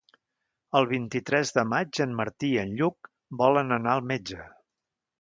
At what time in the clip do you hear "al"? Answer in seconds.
3.99-4.07